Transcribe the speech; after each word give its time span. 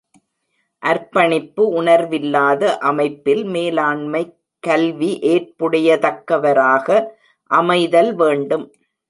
அர்ப்பணிப்பு 0.83 1.63
உணர்வில்லாத 1.69 2.77
அமைப்பில் 2.77 3.43
மேலாண்மை 3.45 4.23
கல்வி 4.63 5.11
ஏற்புடைய 5.33 5.97
தக்கவராக 5.97 6.87
அமைத்தல் 7.51 8.11
வேண்டும். 8.15 8.65